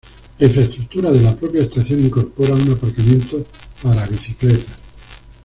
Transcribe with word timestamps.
La 0.39 0.47
infraestructura 0.47 1.11
de 1.11 1.21
la 1.21 1.35
propia 1.35 1.61
estación 1.61 1.99
incorpora 2.03 2.55
un 2.55 2.71
aparcamiento 2.71 3.45
para 3.83 4.03
bicicletas. 4.07 4.79